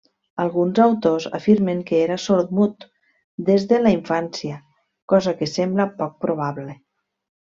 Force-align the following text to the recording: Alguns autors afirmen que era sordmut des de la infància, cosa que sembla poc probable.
Alguns 0.43 0.79
autors 0.85 1.27
afirmen 1.39 1.83
que 1.89 1.99
era 2.05 2.15
sordmut 2.23 2.87
des 3.51 3.67
de 3.73 3.79
la 3.83 3.93
infància, 3.99 4.57
cosa 5.15 5.35
que 5.43 5.51
sembla 5.53 5.89
poc 6.01 6.17
probable. 6.27 6.75